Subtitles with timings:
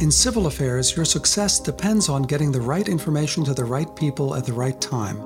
[0.00, 4.34] In civil affairs, your success depends on getting the right information to the right people
[4.34, 5.16] at the right time.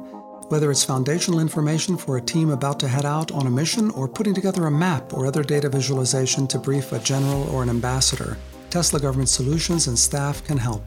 [0.49, 4.09] Whether it's foundational information for a team about to head out on a mission or
[4.09, 8.37] putting together a map or other data visualization to brief a general or an ambassador,
[8.69, 10.83] Tesla Government Solutions and staff can help.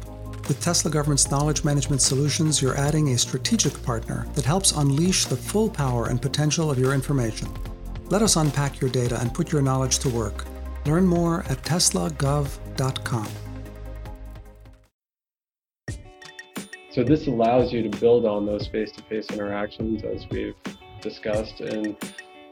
[0.50, 5.38] With Tesla Government's knowledge management solutions, you're adding a strategic partner that helps unleash the
[5.38, 7.48] full power and potential of your information.
[8.10, 10.44] Let us unpack your data and put your knowledge to work.
[10.86, 13.28] Learn more at teslagov.com.
[16.98, 20.56] So this allows you to build on those face-to-face interactions as we've
[21.00, 21.96] discussed and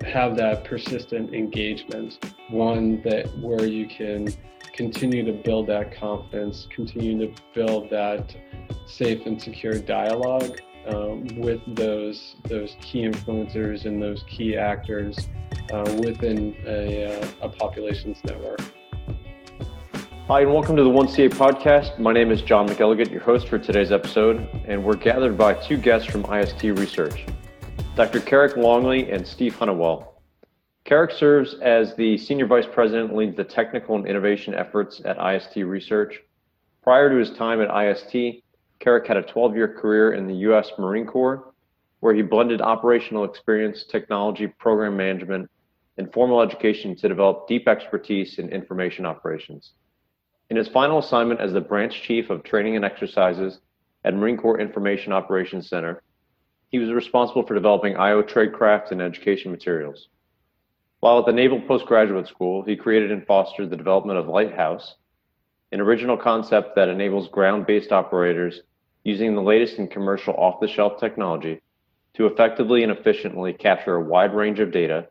[0.03, 4.27] have that persistent engagement, one that where you can
[4.71, 8.35] continue to build that confidence, continue to build that
[8.85, 15.27] safe and secure dialogue um, with those those key influencers and those key actors
[15.73, 18.61] uh, within a, uh, a population's network.
[20.27, 21.99] Hi, and welcome to the 1CA podcast.
[21.99, 25.77] My name is John McElligott, your host for today's episode, and we're gathered by two
[25.77, 27.27] guests from IST Research
[27.95, 28.21] Dr.
[28.21, 30.13] Carrick Longley and Steve Hunnewell.
[30.83, 35.23] Carrick serves as the Senior Vice President and leads the technical and innovation efforts at
[35.23, 36.19] IST Research.
[36.81, 38.41] Prior to his time at IST,
[38.79, 40.71] Carrick had a 12 year career in the U.S.
[40.79, 41.53] Marine Corps,
[41.99, 45.51] where he blended operational experience, technology, program management,
[45.99, 49.73] and formal education to develop deep expertise in information operations.
[50.49, 53.59] In his final assignment as the branch chief of training and exercises
[54.03, 56.03] at Marine Corps Information Operations Center,
[56.69, 60.07] he was responsible for developing IO tradecraft and education materials.
[60.99, 64.95] While at the Naval Postgraduate School, he created and fostered the development of Lighthouse,
[65.71, 68.61] an original concept that enables ground based operators
[69.03, 71.61] using the latest in commercial off the shelf technology
[72.13, 75.07] to effectively and efficiently capture a wide range of data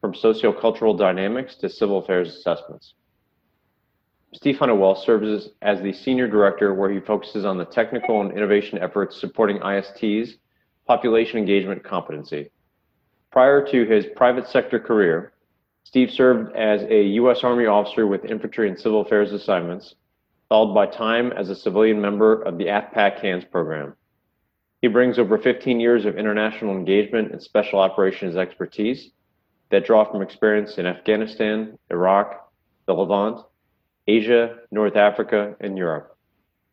[0.00, 2.94] from sociocultural dynamics to civil affairs assessments.
[4.32, 8.78] Steve Hunnewell serves as the senior director, where he focuses on the technical and innovation
[8.78, 10.36] efforts supporting IST's
[10.86, 12.50] population engagement competency.
[13.32, 15.32] Prior to his private sector career,
[15.82, 17.42] Steve served as a U.S.
[17.42, 19.96] Army officer with infantry and civil affairs assignments,
[20.48, 23.94] followed by time as a civilian member of the AFPAK HANDS program.
[24.80, 29.10] He brings over 15 years of international engagement and special operations expertise
[29.70, 32.50] that draw from experience in Afghanistan, Iraq,
[32.86, 33.44] the Levant,
[34.10, 36.16] Asia, North Africa, and Europe.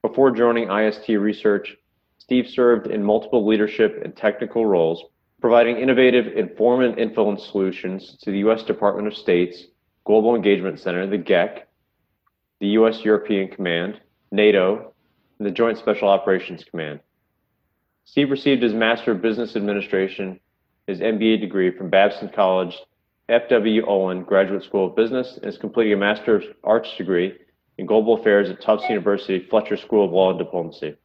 [0.02, 1.76] Before joining IST Research,
[2.18, 5.04] Steve served in multiple leadership and technical roles
[5.40, 8.64] providing innovative inform and influence solutions to the U.S.
[8.64, 9.66] Department of State's
[10.04, 11.60] Global Engagement Center, the GEC,
[12.60, 13.02] the U.S.
[13.04, 14.94] European Command, NATO,
[15.38, 17.00] and the Joint Special Operations Command.
[18.06, 20.40] Steve received his Master of Business Administration,
[20.88, 22.76] his MBA degree from Babson College,
[23.30, 23.86] F.W.
[23.86, 27.34] Olin Graduate School of Business, and is completing a Master of Arts degree
[27.78, 30.96] in Global Affairs at Tufts University Fletcher School of Law and Diplomacy.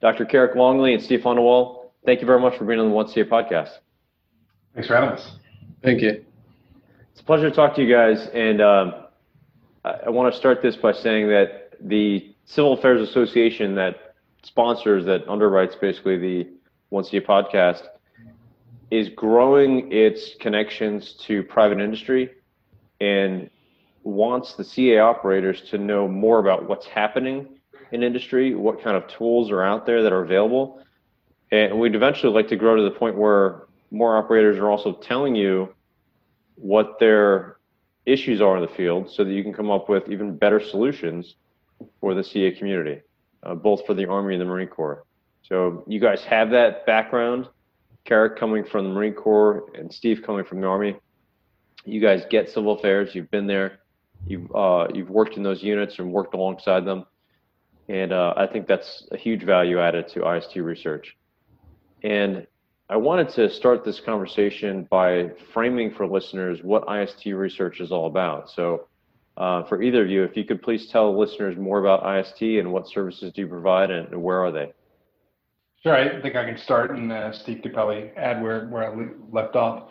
[0.00, 0.24] Dr.
[0.24, 3.78] Carrick Longley and Steve Hunnewell thank you very much for being on the 1CA podcast.
[4.72, 5.32] Thanks for having us.
[5.82, 6.24] Thank you.
[7.12, 8.28] It's a pleasure to talk to you guys.
[8.32, 8.94] And um,
[9.84, 15.04] I, I want to start this by saying that the Civil Affairs Association that sponsors,
[15.06, 16.48] that underwrites basically the
[16.92, 17.82] 1CA podcast,
[18.90, 22.30] is growing its connections to private industry
[23.00, 23.50] and
[24.04, 27.48] wants the CA operators to know more about what's happening
[27.92, 30.82] in industry, what kind of tools are out there that are available,
[31.52, 35.34] and we'd eventually like to grow to the point where more operators are also telling
[35.34, 35.72] you
[36.56, 37.58] what their
[38.04, 41.36] issues are in the field so that you can come up with even better solutions
[42.00, 43.00] for the CA community,
[43.42, 45.04] uh, both for the Army and the Marine Corps.
[45.42, 47.48] So you guys have that background,
[48.06, 50.96] Carrick coming from the Marine Corps and Steve coming from the Army.
[51.84, 53.14] You guys get civil affairs.
[53.14, 53.80] You've been there.
[54.26, 57.04] You've uh, you've worked in those units and worked alongside them,
[57.88, 61.16] and uh, I think that's a huge value added to IST research.
[62.02, 62.46] And
[62.88, 68.06] I wanted to start this conversation by framing for listeners what IST research is all
[68.06, 68.50] about.
[68.50, 68.88] So,
[69.36, 72.72] uh, for either of you, if you could please tell listeners more about IST and
[72.72, 74.72] what services do you provide and, and where are they?
[75.86, 79.06] Sure, I think I can start, and uh, Steve could probably add where, where I
[79.30, 79.88] left off.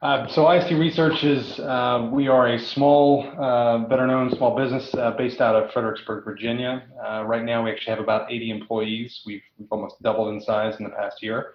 [0.00, 4.88] Uh, so IST Research is, uh, we are a small, uh, better known small business
[4.94, 6.84] uh, based out of Fredericksburg, Virginia.
[7.06, 9.20] Uh, right now we actually have about 80 employees.
[9.26, 11.52] We've, we've almost doubled in size in the past year.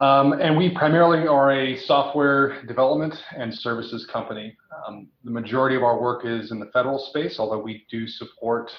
[0.00, 4.56] Um, and we primarily are a software development and services company.
[4.86, 8.70] Um, the majority of our work is in the federal space, although we do support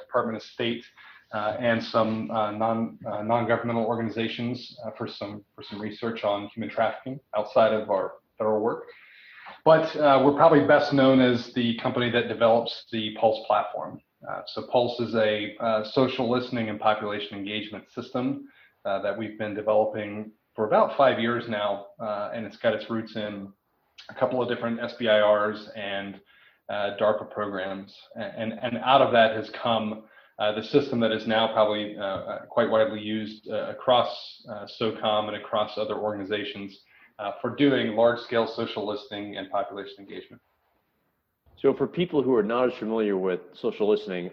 [0.00, 0.82] Department of State
[1.32, 7.90] and some non, non-governmental organizations for some for some research on human trafficking outside of
[7.90, 8.84] our federal work.
[9.64, 14.00] But uh, we're probably best known as the company that develops the Pulse platform.
[14.28, 18.48] Uh, so Pulse is a uh, social listening and population engagement system
[18.84, 22.90] uh, that we've been developing for about five years now, uh, and it's got its
[22.90, 23.52] roots in
[24.10, 26.20] a couple of different SBIRs and
[26.68, 30.04] uh, DARPA programs, and and out of that has come
[30.38, 34.44] uh, the system that is now probably uh, uh, quite widely used uh, across
[34.80, 36.80] SOCOM and across other organizations
[37.40, 40.42] for doing large-scale social listening and population engagement.
[41.56, 44.30] So for people who are not as familiar with social listening,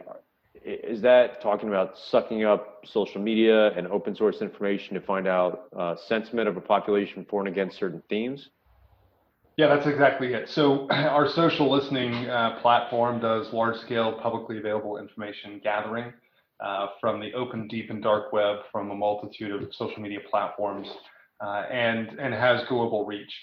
[0.66, 5.68] is that talking about sucking up social media and open source information to find out
[5.78, 8.50] uh, sentiment of a population for and against certain themes?
[9.60, 10.48] Yeah, that's exactly it.
[10.48, 16.14] So our social listening uh, platform does large scale publicly available information gathering
[16.64, 20.88] uh, from the open, deep, and dark web from a multitude of social media platforms
[21.42, 23.34] uh, and, and has global reach.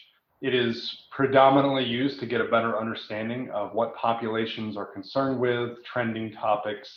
[0.41, 5.85] It is predominantly used to get a better understanding of what populations are concerned with,
[5.85, 6.89] trending topics,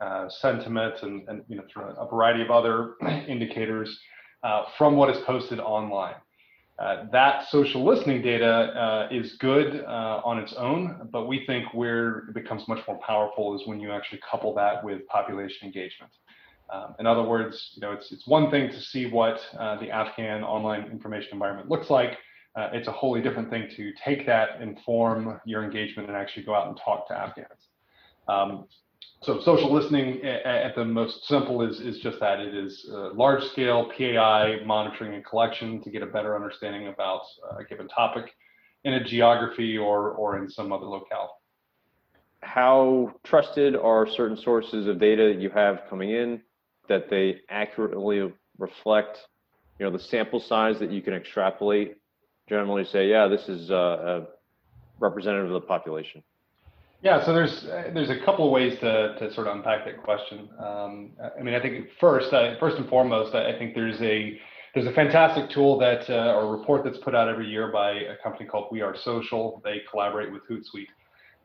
[0.00, 1.64] uh, sentiment, and, and you know,
[1.98, 2.94] a variety of other
[3.26, 3.98] indicators
[4.44, 6.14] uh, from what is posted online.
[6.80, 11.74] Uh, that social listening data uh, is good uh, on its own, but we think
[11.74, 16.10] where it becomes much more powerful is when you actually couple that with population engagement.
[16.72, 19.90] Um, in other words, you know, it's, it's one thing to see what uh, the
[19.90, 22.16] Afghan online information environment looks like,
[22.56, 26.54] uh, it's a wholly different thing to take that, inform your engagement, and actually go
[26.54, 27.68] out and talk to Afghans.
[28.26, 28.66] Um,
[29.22, 32.40] so social listening at the most simple is, is just that.
[32.40, 37.22] It is uh, large scale PAI monitoring and collection to get a better understanding about
[37.58, 38.30] a given topic
[38.84, 41.36] in a geography or, or in some other locale.
[42.40, 46.40] How trusted are certain sources of data that you have coming in
[46.88, 49.18] that they accurately reflect
[49.78, 51.96] you know, the sample size that you can extrapolate
[52.48, 54.26] generally say, yeah, this is uh, a
[54.98, 56.22] representative of the population?
[57.02, 57.62] Yeah, so there's
[57.94, 60.50] there's a couple of ways to, to sort of unpack that question.
[60.58, 64.38] Um, I mean, I think first, uh, first and foremost, I think there's a
[64.74, 68.16] there's a fantastic tool that uh, or report that's put out every year by a
[68.22, 69.62] company called We Are Social.
[69.64, 70.88] They collaborate with Hootsuite.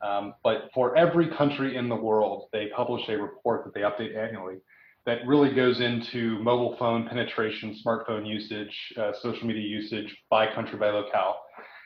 [0.01, 4.15] Um, but for every country in the world, they publish a report that they update
[4.15, 4.57] annually
[5.05, 10.77] that really goes into mobile phone penetration, smartphone usage, uh, social media usage by country,
[10.77, 11.37] by locale.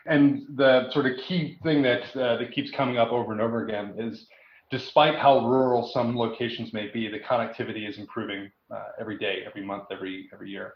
[0.10, 3.64] And the sort of key thing that uh, that keeps coming up over and over
[3.64, 4.26] again is,
[4.72, 9.64] despite how rural some locations may be, the connectivity is improving uh, every day, every
[9.64, 10.74] month, every every year.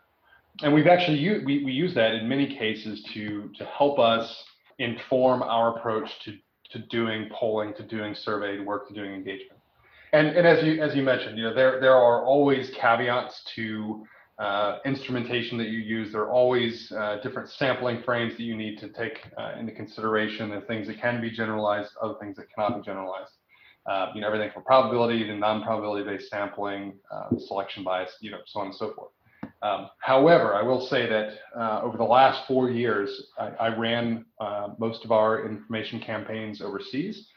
[0.61, 4.43] And we've actually used, we, we use that in many cases to to help us
[4.77, 6.37] inform our approach to
[6.71, 9.59] to doing polling, to doing survey work, to doing engagement.
[10.11, 14.05] And, and as you as you mentioned, you know there there are always caveats to
[14.39, 16.11] uh, instrumentation that you use.
[16.11, 20.51] There are always uh, different sampling frames that you need to take uh, into consideration.
[20.51, 23.31] Are things that can be generalized, other things that cannot be generalized.
[23.85, 28.39] Uh, you know everything from probability to non-probability based sampling, uh, selection bias, you know
[28.45, 29.11] so on and so forth.
[29.61, 34.25] Um, however, I will say that uh, over the last four years, I, I ran
[34.77, 37.27] most of our information campaigns overseas.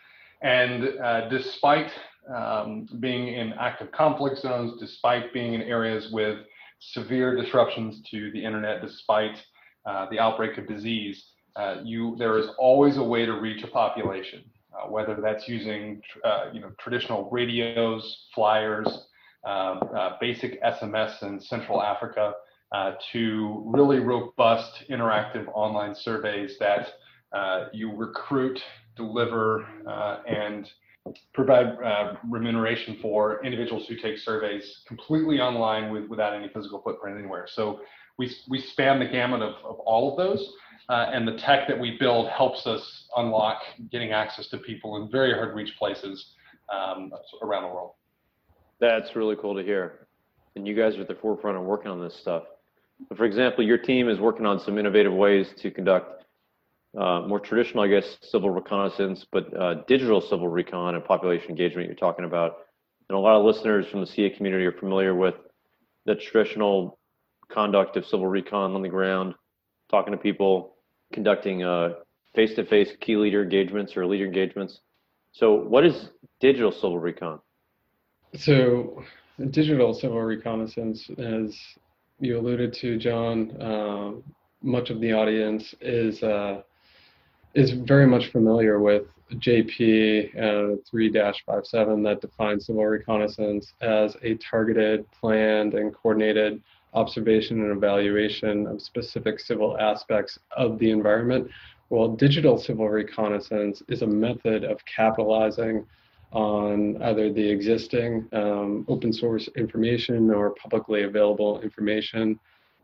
[0.42, 0.99] And
[1.31, 1.90] despite
[2.34, 6.38] um, being in active conflict zones, despite being in areas with
[6.78, 9.43] severe disruptions to the internet, despite
[9.87, 13.69] uh, the outbreak of disease, uh, you there is always a way to reach a
[13.69, 14.44] population,
[14.75, 18.87] uh, whether that's using uh, you know traditional radios, flyers,
[19.44, 22.33] um, uh, basic SMS in Central Africa,
[22.73, 26.92] uh, to really robust interactive online surveys that
[27.73, 28.62] you recruit,
[28.97, 29.66] deliver,
[30.26, 30.71] and
[31.34, 37.18] provide uh, remuneration for individuals who take surveys completely online with, without any physical footprint
[37.18, 37.46] anywhere.
[37.48, 37.80] So
[38.18, 40.52] we, we span the gamut of, of all of those.
[40.88, 43.60] Uh, and the tech that we build helps us unlock
[43.90, 46.34] getting access to people in very hard to reach places
[46.72, 47.10] um,
[47.42, 47.92] around the world.
[48.78, 50.06] That's really cool to hear.
[50.54, 52.44] And you guys are at the forefront of working on this stuff.
[53.16, 56.15] For example, your team is working on some innovative ways to conduct
[56.97, 61.87] uh, more traditional, I guess, civil reconnaissance, but uh, digital civil recon and population engagement
[61.87, 62.59] you're talking about.
[63.09, 65.35] And a lot of listeners from the CA community are familiar with
[66.07, 66.99] the traditional
[67.50, 69.35] conduct of civil recon on the ground,
[69.90, 70.76] talking to people,
[71.12, 71.90] conducting uh,
[72.35, 74.81] face-to-face key leader engagements or leader engagements.
[75.33, 77.40] So, what is digital civil recon?
[78.35, 79.02] So,
[79.50, 81.57] digital civil reconnaissance, as
[82.21, 84.12] you alluded to, John, uh,
[84.62, 86.62] much of the audience is uh,
[87.56, 95.10] is very much familiar with JP and 3-57 that defines civil reconnaissance as a targeted,
[95.10, 101.50] planned, and coordinated observation and evaluation of specific civil aspects of the environment.
[101.88, 105.86] Well, digital civil reconnaissance is a method of capitalizing
[106.32, 112.38] on either the existing um, open source information or publicly available information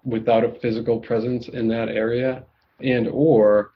[0.05, 2.45] without a physical presence in that area
[2.81, 3.73] and or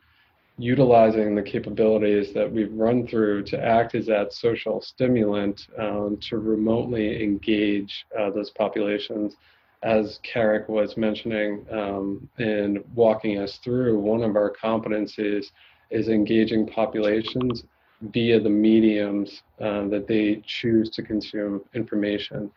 [0.58, 6.38] utilizing the capabilities that we've run through to act as that social stimulant um, to
[6.38, 9.36] remotely engage uh, those populations.
[9.82, 15.46] As Carrick was mentioning um, in walking us through, one of our competencies
[15.90, 17.64] is engaging populations
[18.00, 22.50] via the mediums uh, that they choose to consume information.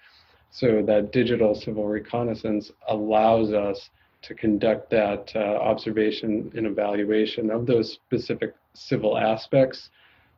[0.51, 3.89] So that digital civil reconnaissance allows us
[4.21, 9.89] to conduct that uh, observation and evaluation of those specific civil aspects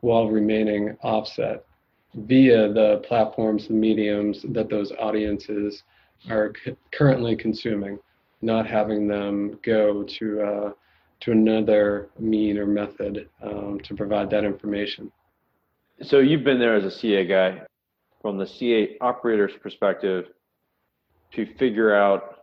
[0.01, 1.65] while remaining offset
[2.15, 5.83] via the platforms and mediums that those audiences
[6.29, 7.97] are c- currently consuming,
[8.41, 10.71] not having them go to uh,
[11.21, 15.11] to another mean or method um, to provide that information.
[16.01, 17.61] So you've been there as a CA guy,
[18.23, 20.29] from the CA operator's perspective,
[21.33, 22.40] to figure out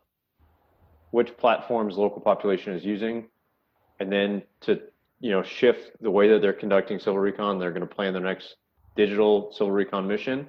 [1.11, 3.27] which platforms local population is using,
[4.01, 4.81] and then to
[5.21, 7.59] you know shift the way that they're conducting civil recon.
[7.59, 8.57] They're going to plan their next
[8.97, 10.49] digital civil recon mission.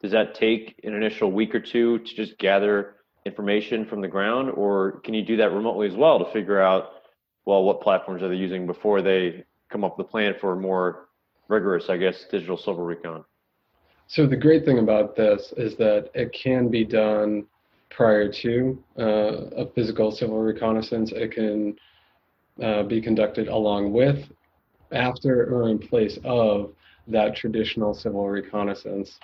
[0.00, 4.50] Does that take an initial week or two to just gather information from the ground,
[4.50, 6.92] or can you do that remotely as well to figure out
[7.44, 10.56] well what platforms are they using before they come up with a plan for a
[10.56, 11.08] more
[11.48, 13.24] rigorous, I guess, digital civil recon?
[14.06, 17.46] So the great thing about this is that it can be done
[17.90, 19.02] prior to uh,
[19.62, 21.12] a physical civil reconnaissance.
[21.12, 21.76] It can
[22.62, 24.30] uh, be conducted along with,
[24.92, 26.72] after, or in place of
[27.08, 29.18] that traditional civil reconnaissance.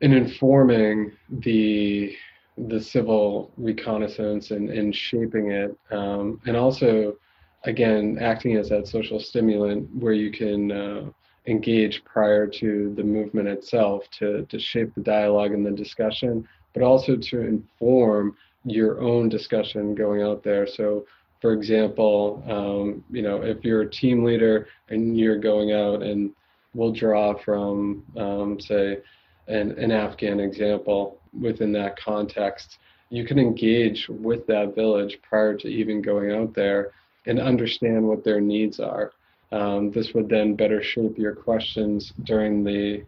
[0.00, 2.16] In informing the
[2.56, 7.16] the civil reconnaissance and, and shaping it, um, and also,
[7.64, 11.10] again, acting as that social stimulant where you can uh,
[11.46, 16.82] engage prior to the movement itself to, to shape the dialogue and the discussion but
[16.82, 20.66] also to inform your own discussion going out there.
[20.66, 21.06] So,
[21.40, 26.32] for example, um, you know, if you're a team leader and you're going out and
[26.74, 28.98] we'll draw from, um, say,
[29.46, 32.78] an, an Afghan example within that context,
[33.10, 36.92] you can engage with that village prior to even going out there
[37.26, 39.12] and understand what their needs are.
[39.52, 43.04] Um, this would then better shape your questions during the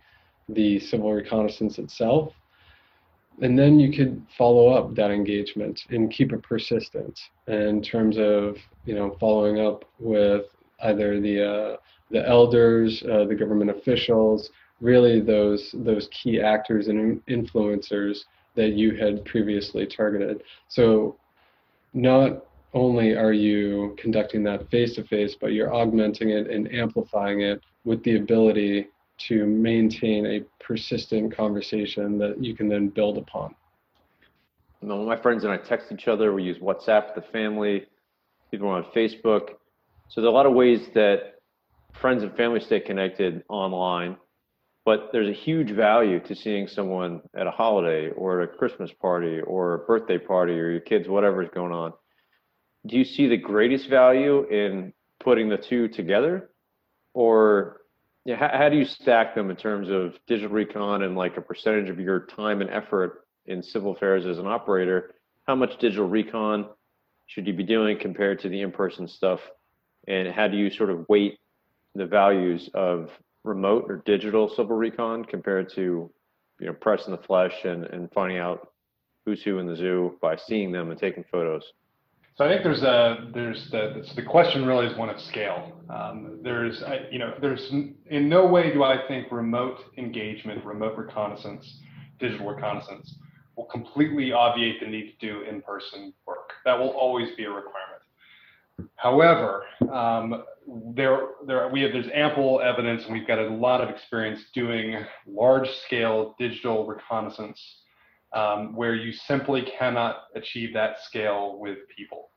[0.48, 2.32] the civil reconnaissance itself
[3.42, 8.56] and then you could follow up that engagement and keep it persistent in terms of
[8.84, 10.46] you know following up with
[10.82, 11.76] either the uh,
[12.10, 14.50] the elders, uh, the government officials,
[14.80, 18.18] really those those key actors and influencers
[18.54, 20.42] that you had previously targeted.
[20.68, 21.16] So
[21.92, 27.40] not only are you conducting that face to face, but you're augmenting it and amplifying
[27.40, 33.54] it with the ability to maintain a persistent conversation that you can then build upon.
[34.82, 36.32] You know, my friends and I text each other.
[36.32, 37.86] We use WhatsApp, the family,
[38.50, 39.54] people on Facebook.
[40.08, 41.36] So there are a lot of ways that
[42.00, 44.16] friends and family stay connected online.
[44.84, 48.92] But there's a huge value to seeing someone at a holiday or at a Christmas
[48.92, 51.92] party or a birthday party or your kids, whatever is going on.
[52.86, 56.50] Do you see the greatest value in putting the two together?
[57.14, 57.80] Or
[58.26, 61.40] yeah, how, how do you stack them in terms of digital recon and like a
[61.40, 65.14] percentage of your time and effort in civil affairs as an operator?
[65.46, 66.66] How much digital recon
[67.26, 69.38] should you be doing compared to the in-person stuff?
[70.08, 71.38] And how do you sort of weight
[71.94, 73.10] the values of
[73.44, 76.10] remote or digital civil recon compared to
[76.58, 78.72] you know press in the flesh and, and finding out
[79.24, 81.62] who's who in the zoo by seeing them and taking photos?
[82.36, 85.72] So I think there's a there's the the question really is one of scale.
[85.88, 91.78] Um, there's you know there's in no way do I think remote engagement, remote reconnaissance,
[92.20, 93.14] digital reconnaissance
[93.56, 96.52] will completely obviate the need to do in-person work.
[96.66, 98.02] That will always be a requirement.
[98.96, 100.44] However, um,
[100.94, 105.06] there there we have there's ample evidence and we've got a lot of experience doing
[105.26, 107.58] large-scale digital reconnaissance
[108.36, 112.30] um, where you simply cannot achieve that scale with people.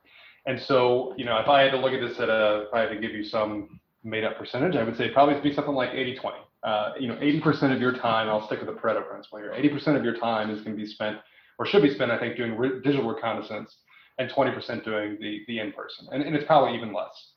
[0.46, 2.80] And so, you know, if I had to look at this at a, if I
[2.82, 5.92] had to give you some made up percentage, I would say probably be something like
[5.94, 6.38] 80 20.
[6.64, 9.98] Uh, you know, 80% of your time, I'll stick with the Pareto principle here, 80%
[9.98, 11.18] of your time is going to be spent
[11.58, 13.78] or should be spent, I think, doing re- digital reconnaissance
[14.18, 16.08] and 20% doing the, the in person.
[16.12, 17.34] And, and it's probably even less.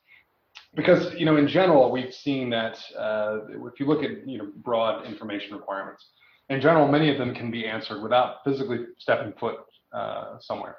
[0.75, 4.47] Because, you know, in general, we've seen that uh, if you look at, you know,
[4.57, 6.05] broad information requirements,
[6.49, 9.57] in general, many of them can be answered without physically stepping foot
[9.93, 10.77] uh, somewhere.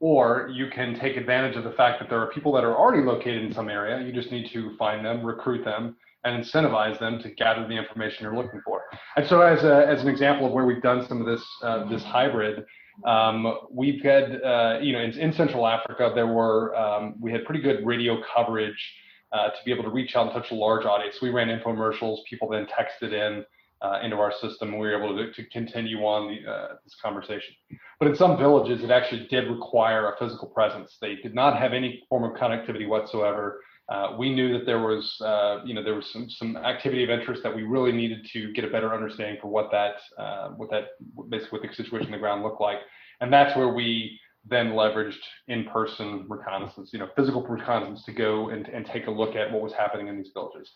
[0.00, 3.02] Or you can take advantage of the fact that there are people that are already
[3.02, 4.04] located in some area.
[4.06, 8.22] You just need to find them, recruit them, and incentivize them to gather the information
[8.22, 8.82] you're looking for.
[9.16, 11.88] And so, as, a, as an example of where we've done some of this uh,
[11.88, 12.64] this hybrid,
[13.06, 17.44] um, we've had uh, you know in, in, Central Africa there were um, we had
[17.44, 18.94] pretty good radio coverage
[19.32, 21.16] uh, to be able to reach out and touch a large audience.
[21.22, 22.18] We ran infomercials.
[22.28, 23.44] People then texted in.
[23.80, 27.54] Uh, into our system, we were able to, to continue on the, uh, this conversation.
[28.00, 30.98] But in some villages, it actually did require a physical presence.
[31.00, 33.60] They did not have any form of connectivity whatsoever.
[33.88, 37.10] Uh, we knew that there was, uh, you know, there was some some activity of
[37.10, 40.68] interest that we really needed to get a better understanding for what that, uh, what
[40.70, 40.84] that
[41.30, 42.78] basically what the situation on the ground looked like,
[43.20, 48.68] and that's where we then leveraged in-person reconnaissance, you know, physical reconnaissance to go and,
[48.68, 50.70] and take a look at what was happening in these villages.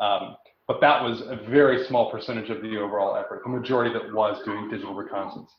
[0.00, 0.36] Um,
[0.68, 3.42] but that was a very small percentage of the overall effort.
[3.44, 5.50] The majority it was doing digital reconnaissance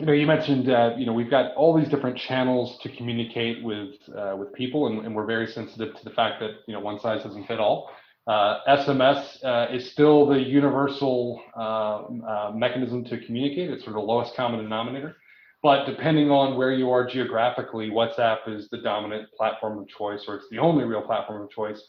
[0.00, 3.62] you know, you mentioned, uh, you know, we've got all these different channels to communicate
[3.62, 6.80] with uh, with people, and, and, we're very sensitive to the fact that you know
[6.80, 7.90] one size doesn't fit all.
[8.26, 13.70] Uh, SMS uh, is still the universal um, uh, mechanism to communicate.
[13.70, 15.16] It's sort of the lowest common denominator.
[15.62, 20.36] But depending on where you are geographically, WhatsApp is the dominant platform of choice, or
[20.36, 21.82] it's the only real platform of choice.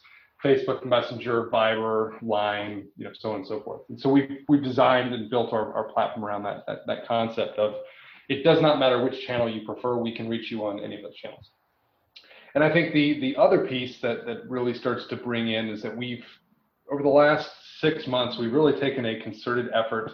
[0.44, 3.82] Facebook Messenger, Viber, Line, you know, so on and so forth.
[3.90, 7.58] And so we've we've designed and built our, our platform around that, that that concept
[7.60, 7.76] of
[8.30, 11.02] it does not matter which channel you prefer, we can reach you on any of
[11.02, 11.50] those channels.
[12.56, 15.82] And I think the the other piece that that really starts to bring in is
[15.84, 16.26] that we've
[16.92, 20.12] over the last six months we've really taken a concerted effort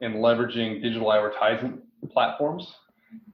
[0.00, 1.80] in leveraging digital advertising
[2.10, 2.74] platforms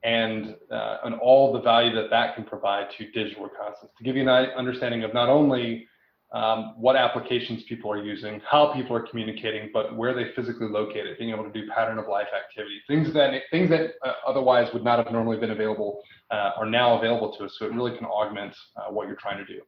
[0.03, 4.15] and uh, and all the value that that can provide to digital reconnaissance to give
[4.15, 5.87] you an understanding of not only
[6.35, 11.17] um, what applications people are using, how people are communicating, but where they physically located,
[11.17, 14.83] being able to do pattern of life activity, things that things that uh, otherwise would
[14.83, 17.55] not have normally been available uh, are now available to us.
[17.57, 19.61] So it really can augment uh, what you're trying to do.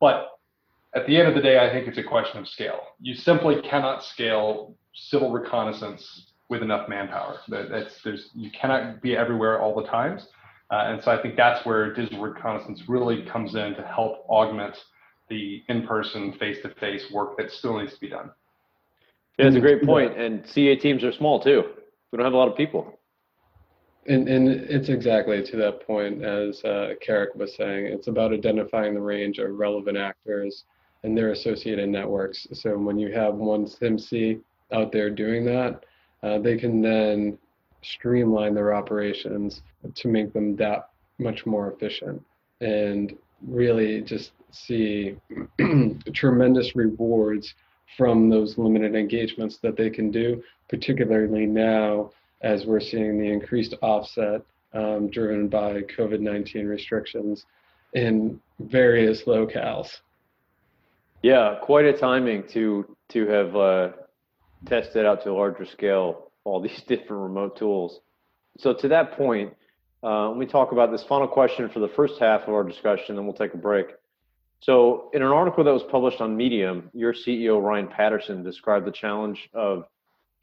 [0.00, 0.30] But
[0.96, 2.80] at the end of the day, I think it's a question of scale.
[3.00, 7.38] You simply cannot scale civil reconnaissance with enough manpower.
[7.46, 10.26] That, that's there's you cannot be everywhere all the times,
[10.72, 14.76] uh, and so I think that's where digital reconnaissance really comes in to help augment
[15.28, 18.30] the in-person, face-to-face work that still needs to be done.
[19.38, 20.18] Yeah, that's a great point.
[20.18, 21.62] And CA teams are small too.
[22.10, 22.98] We don't have a lot of people.
[24.06, 27.86] And, and it's exactly to that point as uh, Carrick was saying.
[27.86, 30.64] It's about identifying the range of relevant actors
[31.04, 32.46] and their associated networks.
[32.52, 34.40] So when you have one CMSE
[34.72, 35.84] out there doing that,
[36.22, 37.38] uh, they can then
[37.82, 39.62] streamline their operations
[39.94, 40.88] to make them that
[41.18, 42.22] much more efficient
[42.60, 45.16] and really just see
[46.14, 47.54] tremendous rewards
[47.96, 52.10] from those limited engagements that they can do, particularly now
[52.42, 54.42] as we're seeing the increased offset
[54.74, 57.44] um, driven by COVID 19 restrictions
[57.94, 59.88] in various locales.
[61.22, 63.88] Yeah, quite a timing to to have uh,
[64.66, 68.00] tested out to a larger scale all these different remote tools.
[68.58, 69.54] So to that point,
[70.02, 73.16] uh, let me talk about this final question for the first half of our discussion,
[73.16, 73.86] then we'll take a break.
[74.60, 78.92] So, in an article that was published on Medium, your CEO, Ryan Patterson, described the
[78.92, 79.84] challenge of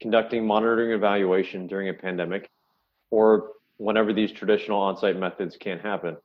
[0.00, 2.48] conducting monitoring evaluation during a pandemic
[3.10, 6.16] or whenever these traditional on site methods can't happen.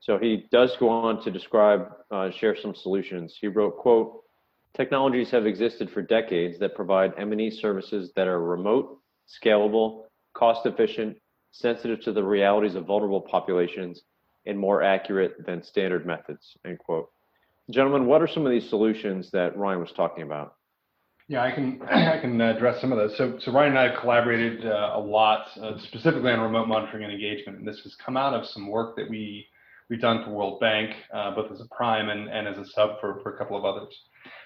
[0.00, 3.36] So, he does go on to describe, uh, share some solutions.
[3.40, 4.20] He wrote, quote,
[4.76, 11.16] Technologies have existed for decades that provide M&E services that are remote, scalable, cost efficient,
[11.52, 14.02] sensitive to the realities of vulnerable populations,
[14.46, 17.08] and more accurate than standard methods, end quote.
[17.70, 20.54] Gentlemen, what are some of these solutions that Ryan was talking about?
[21.28, 23.16] Yeah, I can I can address some of those.
[23.16, 27.04] So, so Ryan and I have collaborated uh, a lot, uh, specifically on remote monitoring
[27.04, 29.46] and engagement, and this has come out of some work that we
[29.88, 33.00] we've done for World Bank, uh, both as a prime and, and as a sub
[33.00, 33.94] for, for a couple of others.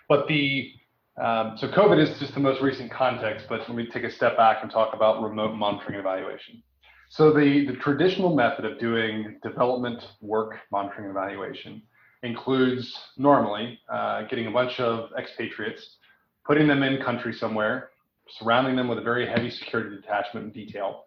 [0.09, 0.73] But the
[1.21, 4.37] um, so COVID is just the most recent context, but let me take a step
[4.37, 6.63] back and talk about remote monitoring and evaluation.
[7.11, 11.83] So the, the traditional method of doing development work monitoring and evaluation
[12.23, 15.97] includes normally uh, getting a bunch of expatriates,
[16.45, 17.91] putting them in country somewhere,
[18.39, 21.05] surrounding them with a very heavy security detachment and detail,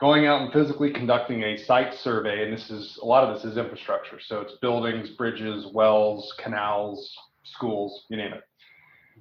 [0.00, 3.44] going out and physically conducting a site survey, and this is a lot of this
[3.44, 8.42] is infrastructure, so it's buildings, bridges, wells, canals, schools, you name it,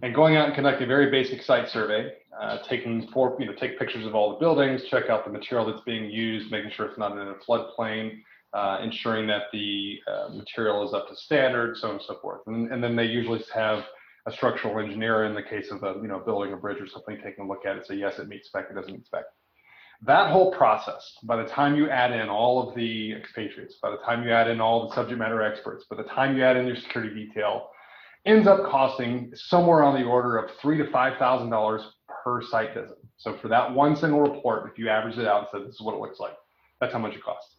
[0.01, 3.53] and going out and conducting a very basic site survey, uh, taking four, you know,
[3.53, 6.85] take pictures of all the buildings, check out the material that's being used, making sure
[6.85, 8.21] it's not in a floodplain,
[8.53, 12.41] uh, ensuring that the uh, material is up to standard, so on and so forth.
[12.47, 13.83] And, and, then they usually have
[14.25, 17.17] a structural engineer in the case of a you know building a bridge or something,
[17.23, 19.23] taking a look at it, say yes, it meets spec, it doesn't meet spec.
[20.05, 23.97] That whole process, by the time you add in all of the expatriates, by the
[23.97, 26.65] time you add in all the subject matter experts, by the time you add in
[26.65, 27.69] your security detail,
[28.25, 31.83] ends up costing somewhere on the order of three to five thousand dollars
[32.23, 32.97] per site visit.
[33.17, 35.81] So for that one single report, if you average it out and said this is
[35.81, 36.35] what it looks like,
[36.79, 37.58] that's how much it costs.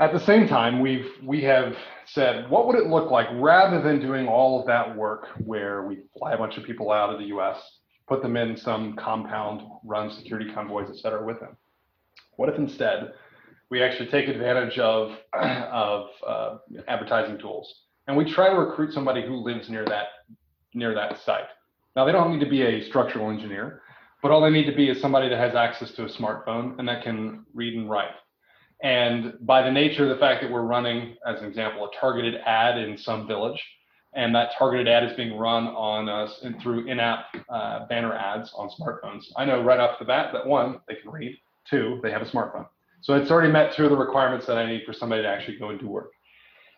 [0.00, 4.00] At the same time, we've we have said, what would it look like rather than
[4.00, 7.26] doing all of that work where we fly a bunch of people out of the
[7.26, 7.58] U.S.,
[8.08, 11.54] put them in some compound, run security convoys, et cetera, with them?
[12.36, 13.12] What if instead
[13.68, 16.56] we actually take advantage of of uh,
[16.88, 17.70] advertising tools
[18.06, 20.06] and we try to recruit somebody who lives near that
[20.72, 21.48] near that site?
[21.94, 23.82] Now they don't need to be a structural engineer,
[24.22, 26.88] but all they need to be is somebody that has access to a smartphone and
[26.88, 28.12] that can read and write
[28.82, 32.36] and by the nature of the fact that we're running, as an example, a targeted
[32.46, 33.62] ad in some village,
[34.14, 38.52] and that targeted ad is being run on us and through in-app uh, banner ads
[38.56, 41.38] on smartphones, I know right off the bat that one, they can read,
[41.68, 42.66] two, they have a smartphone.
[43.02, 45.58] So it's already met two of the requirements that I need for somebody to actually
[45.58, 46.12] go and do work.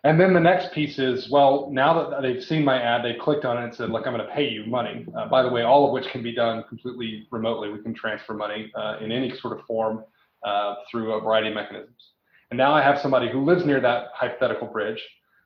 [0.05, 3.45] And then the next piece is, well, now that they've seen my ad, they've clicked
[3.45, 5.05] on it and said, look, I'm going to pay you money.
[5.17, 7.69] Uh, by the way, all of which can be done completely remotely.
[7.69, 10.03] We can transfer money uh, in any sort of form
[10.43, 12.11] uh, through a variety of mechanisms.
[12.51, 15.01] And now I have somebody who lives near that hypothetical bridge,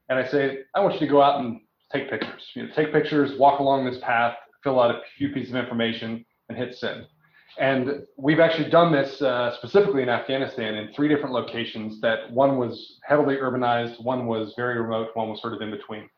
[0.09, 2.43] and I say, I want you to go out and take pictures.
[2.53, 6.25] You know, take pictures, walk along this path, fill out a few pieces of information,
[6.49, 7.07] and hit send.
[7.59, 11.99] And we've actually done this uh, specifically in Afghanistan in three different locations.
[12.01, 16.09] That one was heavily urbanized, one was very remote, one was sort of in between.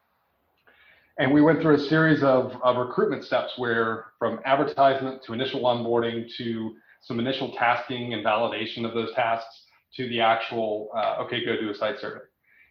[1.18, 5.62] And we went through a series of, of recruitment steps where, from advertisement to initial
[5.62, 9.64] onboarding to some initial tasking and validation of those tasks
[9.96, 12.22] to the actual, uh, okay, go do a site survey.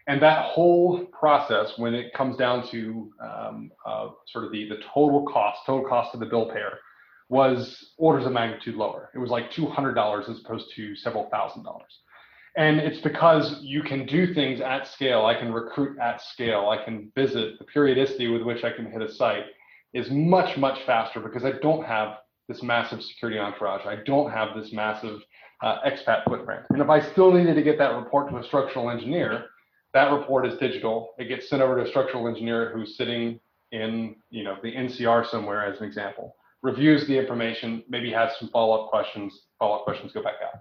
[0.07, 4.79] And that whole process, when it comes down to um, uh, sort of the, the
[4.95, 6.79] total cost, total cost of the bill payer,
[7.29, 9.11] was orders of magnitude lower.
[9.15, 11.93] It was like $200 as opposed to several thousand dollars.
[12.57, 15.27] And it's because you can do things at scale.
[15.27, 16.71] I can recruit at scale.
[16.71, 17.59] I can visit.
[17.59, 19.45] The periodicity with which I can hit a site
[19.93, 22.17] is much, much faster because I don't have
[22.49, 23.87] this massive security entourage.
[23.87, 25.21] I don't have this massive
[25.63, 26.63] uh, expat footprint.
[26.71, 29.47] And if I still needed to get that report to a structural engineer,
[29.95, 31.15] that report is digital.
[31.19, 33.41] It gets sent over to a structural engineer who's sitting
[33.73, 38.49] in, you know, the NCR somewhere, as an example, reviews the information, maybe has some
[38.49, 39.43] follow-up questions.
[39.59, 40.61] Follow-up questions go back out.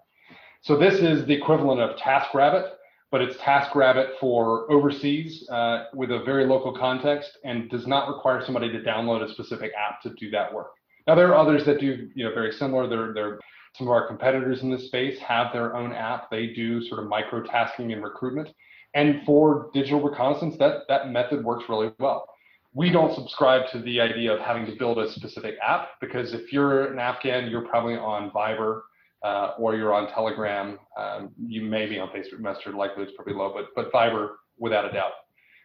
[0.61, 2.71] So this is the equivalent of TaskRabbit,
[3.11, 8.43] but it's TaskRabbit for overseas uh, with a very local context and does not require
[8.43, 10.71] somebody to download a specific app to do that work.
[11.07, 12.87] Now there are others that do you know very similar.
[12.87, 13.39] They're, they're
[13.75, 16.29] some of our competitors in this space have their own app.
[16.29, 18.49] They do sort of micro tasking and recruitment.
[18.93, 22.27] And for digital reconnaissance, that that method works really well.
[22.73, 26.51] We don't subscribe to the idea of having to build a specific app because if
[26.51, 28.81] you're an Afghan, you're probably on Viber
[29.23, 30.77] uh, or you're on Telegram.
[30.97, 34.85] Um, you may be on Facebook Messenger, likely it's probably low, but but Viber without
[34.85, 35.11] a doubt.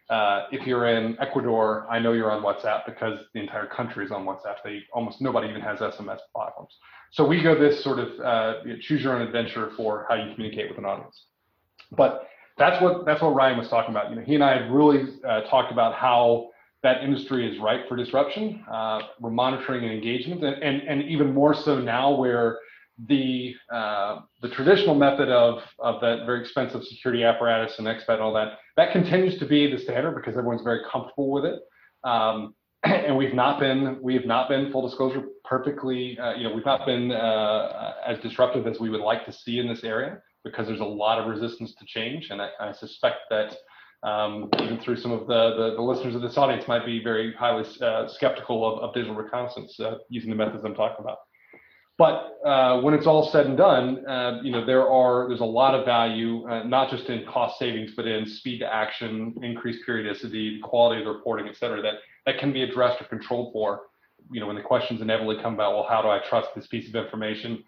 [0.09, 4.11] Uh, if you're in Ecuador, I know you're on WhatsApp because the entire country is
[4.11, 4.55] on WhatsApp.
[4.63, 6.75] They almost nobody even has SMS platforms.
[7.11, 10.69] So we go this sort of uh, choose your own adventure for how you communicate
[10.69, 11.25] with an audience.
[11.91, 14.09] But that's what that's what Ryan was talking about.
[14.09, 16.49] You know, he and I had really uh, talked about how
[16.83, 18.63] that industry is ripe for disruption.
[18.69, 22.59] Uh, we're monitoring and engagement, and, and and even more so now where
[23.07, 28.21] the uh, the traditional method of of that very expensive security apparatus and expat and
[28.21, 31.59] all that that continues to be the standard because everyone's very comfortable with it.
[32.03, 32.53] Um,
[32.83, 36.85] and we've not been we've not been full disclosure perfectly uh, you know we've not
[36.85, 40.81] been uh, as disruptive as we would like to see in this area because there's
[40.81, 43.55] a lot of resistance to change and I, I suspect that
[44.03, 47.33] um, even through some of the, the, the listeners of this audience might be very
[47.33, 51.19] highly uh, skeptical of, of digital reconnaissance uh, using the methods I'm talking about.
[51.97, 55.45] But uh, when it's all said and done, uh, you know there are there's a
[55.45, 59.85] lot of value, uh, not just in cost savings, but in speed to action, increased
[59.85, 63.81] periodicity, quality of the reporting, et cetera, that that can be addressed or controlled for.
[64.31, 66.89] You know when the questions inevitably come about, well, how do I trust this piece
[66.89, 67.63] of information?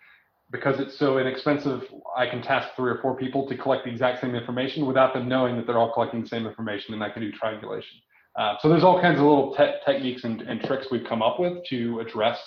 [0.51, 1.83] Because it's so inexpensive,
[2.15, 5.27] I can task three or four people to collect the exact same information without them
[5.27, 7.97] knowing that they're all collecting the same information, and I can do triangulation.
[8.35, 11.39] Uh, so there's all kinds of little te- techniques and, and tricks we've come up
[11.39, 12.39] with to address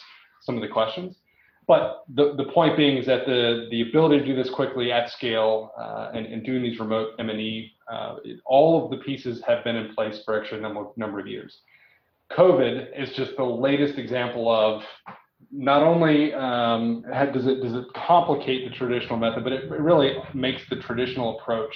[0.42, 1.16] some of the questions.
[1.68, 5.10] But the, the point being is that the, the ability to do this quickly at
[5.10, 9.76] scale uh, and, and doing these remote M&E, uh, all of the pieces have been
[9.76, 11.60] in place for actually a number, number of years.
[12.32, 14.82] COVID is just the latest example of
[15.52, 20.62] not only um, does it does it complicate the traditional method, but it really makes
[20.68, 21.74] the traditional approach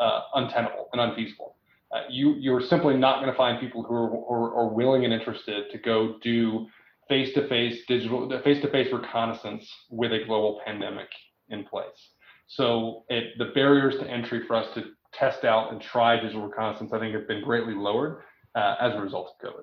[0.00, 1.56] uh, untenable and unfeasible.
[1.94, 5.12] Uh, you you're simply not going to find people who are, are, are willing and
[5.12, 6.66] interested to go do
[7.08, 11.08] face-to-face digital face-to-face reconnaissance with a global pandemic
[11.50, 12.10] in place.
[12.46, 16.92] So it, the barriers to entry for us to test out and try digital reconnaissance,
[16.92, 18.22] I think, have been greatly lowered
[18.54, 19.62] uh, as a result of COVID.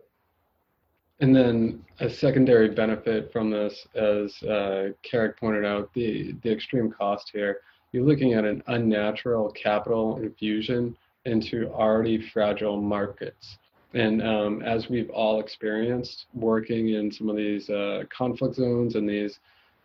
[1.21, 6.91] And then a secondary benefit from this, as uh, Carrick pointed out, the, the extreme
[6.91, 13.57] cost here, you're looking at an unnatural capital infusion into already fragile markets.
[13.93, 19.09] And um, as we've all experienced working in some of these uh, conflict zones and
[19.09, 19.39] these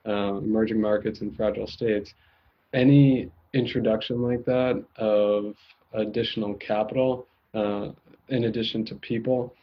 [0.07, 2.12] uh, emerging markets and fragile states,
[2.75, 5.55] any introduction like that of
[5.95, 7.88] additional capital uh,
[8.29, 9.55] in addition to people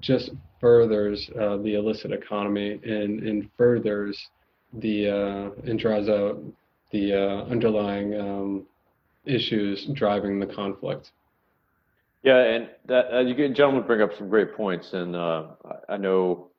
[0.00, 4.28] just furthers uh, the illicit economy and, and furthers
[4.74, 6.40] the uh, and draws out
[6.92, 8.66] the uh, underlying um,
[9.24, 11.10] issues driving the conflict.
[12.22, 15.44] Yeah, and that uh, you gentlemen bring up some great points, and uh,
[15.88, 16.50] I know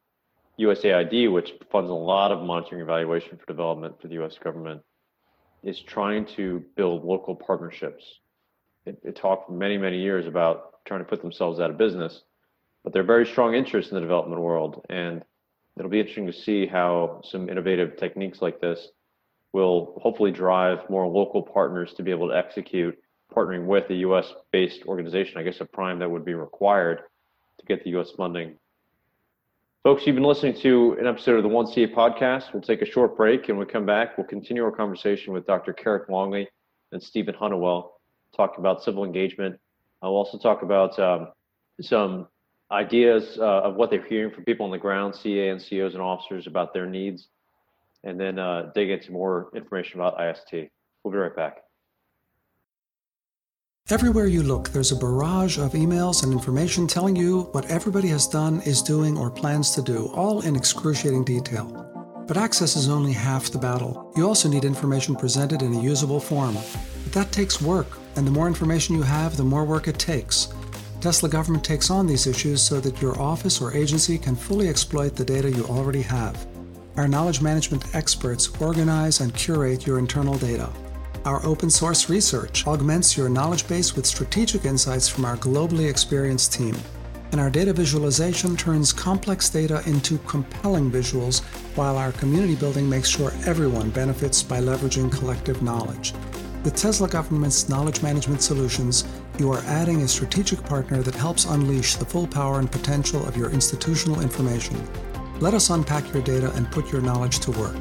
[0.59, 4.37] USAID, which funds a lot of monitoring and evaluation for development for the U.S.
[4.43, 4.81] government,
[5.63, 8.03] is trying to build local partnerships.
[8.87, 12.23] It, it talked for many, many years about trying to put themselves out of business,
[12.83, 15.23] but they're very strong interest in the development world, and
[15.77, 18.87] it'll be interesting to see how some innovative techniques like this
[19.53, 22.97] will hopefully drive more local partners to be able to execute
[23.35, 27.01] partnering with a US based organization, I guess a prime that would be required
[27.59, 28.57] to get the US funding.
[29.83, 32.53] Folks, you've been listening to an episode of the 1CA podcast.
[32.53, 35.73] We'll take a short break and we come back, we'll continue our conversation with Dr.
[35.73, 36.47] Carrick Longley
[36.91, 37.89] and Stephen Hunnewell,
[38.35, 39.59] talk about civil engagement.
[40.01, 41.29] I'll also talk about um,
[41.81, 42.27] some
[42.71, 46.47] ideas uh, of what they're hearing from people on the ground, CA NCOs and officers
[46.47, 47.27] about their needs,
[48.03, 50.69] and then uh, dig into more information about IST.
[51.03, 51.63] We'll be right back.
[53.91, 58.25] Everywhere you look, there's a barrage of emails and information telling you what everybody has
[58.25, 61.65] done, is doing, or plans to do, all in excruciating detail.
[62.25, 64.09] But access is only half the battle.
[64.15, 66.53] You also need information presented in a usable form.
[67.03, 70.53] But that takes work, and the more information you have, the more work it takes.
[71.01, 75.17] Tesla government takes on these issues so that your office or agency can fully exploit
[75.17, 76.47] the data you already have.
[76.95, 80.69] Our knowledge management experts organize and curate your internal data.
[81.23, 86.51] Our open source research augments your knowledge base with strategic insights from our globally experienced
[86.51, 86.75] team.
[87.31, 91.43] And our data visualization turns complex data into compelling visuals,
[91.75, 96.13] while our community building makes sure everyone benefits by leveraging collective knowledge.
[96.63, 99.05] With Tesla Government's knowledge management solutions,
[99.37, 103.37] you are adding a strategic partner that helps unleash the full power and potential of
[103.37, 104.75] your institutional information.
[105.39, 107.77] Let us unpack your data and put your knowledge to work.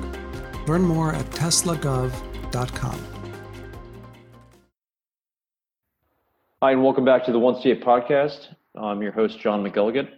[0.69, 3.20] Learn more at teslagov.com.
[6.63, 8.49] Hi, and welcome back to the 1CA podcast.
[8.75, 10.11] I'm your host, John McElligott,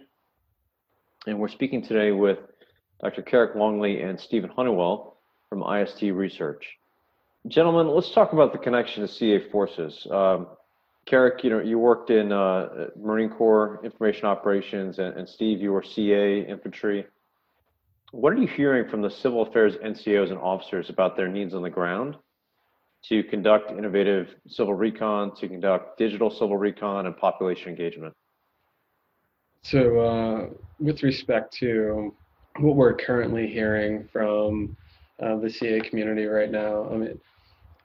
[1.25, 2.37] and we're speaking today with
[3.01, 3.21] Dr.
[3.21, 5.13] Carrick Longley and Stephen Hunnewell
[5.47, 6.67] from IST Research.
[7.47, 10.05] Gentlemen, let's talk about the connection to CA forces.
[10.11, 10.47] Um,
[11.05, 15.71] Carrick, you know, you worked in uh, Marine Corps information operations, and, and Steve, you
[15.71, 17.05] were CA infantry.
[18.11, 21.61] What are you hearing from the civil affairs NCOs and officers about their needs on
[21.61, 22.17] the ground
[23.09, 28.13] to conduct innovative civil recon, to conduct digital civil recon, and population engagement?
[29.63, 32.13] So, uh, with respect to
[32.59, 34.75] what we're currently hearing from
[35.21, 37.19] uh, the CA community right now, I mean,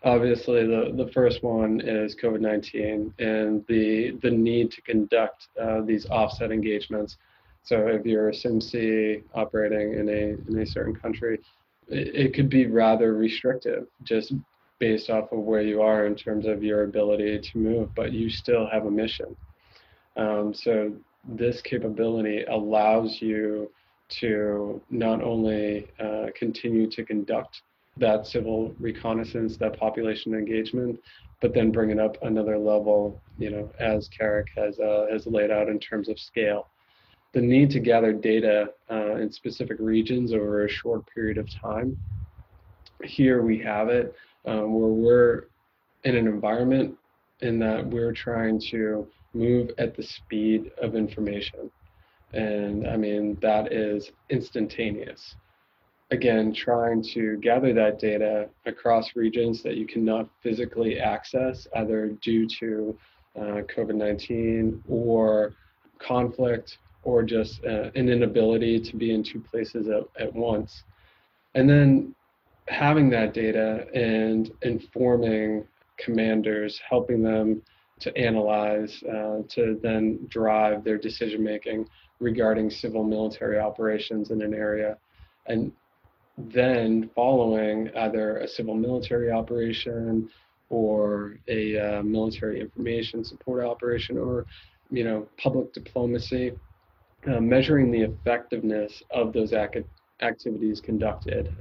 [0.05, 6.07] obviously the, the first one is COVID-19 and the the need to conduct uh, these
[6.07, 7.17] offset engagements.
[7.65, 11.41] So if you're a CMSE operating in a in a certain country,
[11.89, 14.33] it, it could be rather restrictive just
[14.79, 18.31] based off of where you are in terms of your ability to move, but you
[18.31, 19.37] still have a mission.
[20.17, 20.93] Um, so
[21.29, 23.71] this capability allows you
[24.21, 27.63] to not only uh, continue to conduct
[27.97, 30.99] that civil reconnaissance, that population engagement,
[31.41, 35.51] but then bring it up another level, you know, as Carrick has, uh, has laid
[35.51, 36.69] out in terms of scale.
[37.33, 41.97] The need to gather data uh, in specific regions over a short period of time.
[43.05, 44.17] Here we have it
[44.49, 45.45] um, where we're
[46.05, 46.97] in an environment
[47.41, 51.71] in that we're trying to move at the speed of information.
[52.33, 55.37] And I mean, that is instantaneous.
[56.11, 62.49] Again, trying to gather that data across regions that you cannot physically access, either due
[62.61, 62.99] to
[63.37, 65.53] uh, COVID 19 or
[65.99, 70.83] conflict or just uh, an inability to be in two places at, at once.
[71.55, 72.15] And then
[72.69, 75.65] having that data and informing
[75.99, 77.63] commanders, helping them
[78.01, 81.87] to analyze, uh, to then drive their decision making
[82.21, 84.97] regarding civil military operations in an area.
[85.47, 85.73] And
[86.37, 90.29] then following either a civil military operation
[90.71, 94.47] or a uh, military information support operation or
[94.91, 96.53] you know, public diplomacy,
[97.27, 99.85] uh, measuring the effectiveness of those ac-
[100.23, 101.55] activities conducted.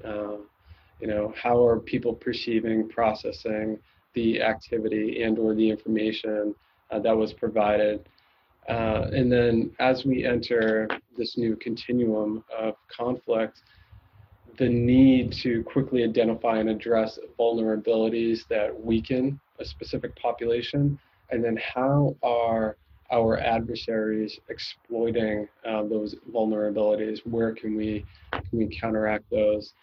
[1.00, 3.80] You know, how are people perceiving, processing
[4.14, 6.56] the activity and or the information
[6.92, 8.08] uh, that was provided?
[8.68, 13.62] Uh, and then as we enter this new continuum of conflict,
[14.58, 21.58] the need to quickly identify and address vulnerabilities that weaken a specific population, and then
[21.74, 22.76] how are
[23.12, 27.20] our adversaries exploiting uh, those vulnerabilities?
[27.26, 29.74] Where can we can we counteract those?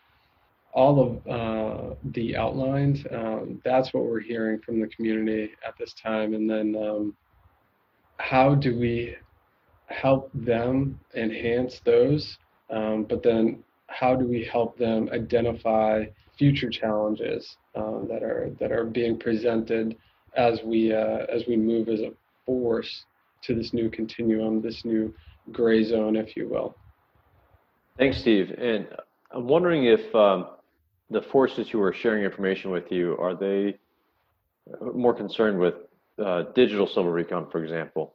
[0.74, 3.04] All of uh, the outlines.
[3.12, 7.16] Um, that's what we're hearing from the community at this time, and then um,
[8.18, 9.16] how do we
[9.86, 12.38] help them enhance those?
[12.70, 16.04] Um, but then how do we help them identify
[16.36, 19.96] future challenges uh, that are that are being presented
[20.36, 22.10] as we uh, as we move as a
[22.44, 23.04] force
[23.42, 25.14] to this new continuum, this new
[25.52, 26.76] gray zone, if you will.
[27.98, 28.50] Thanks, Steve.
[28.58, 28.88] And
[29.30, 30.48] I'm wondering if um,
[31.10, 33.76] the forces who are sharing information with you are they
[34.94, 35.74] more concerned with
[36.24, 38.14] uh, digital civil recon, for example,